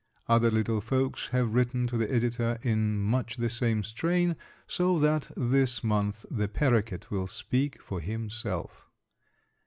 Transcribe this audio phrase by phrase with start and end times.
[0.27, 4.35] Other little folks have written to the editor in much the same strain,
[4.65, 8.87] so that this month the paroquet will speak for himself.